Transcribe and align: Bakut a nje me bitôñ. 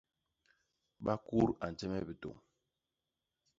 Bakut 1.05 1.49
a 1.63 1.65
nje 1.71 1.85
me 1.91 1.99
bitôñ. 2.07 2.35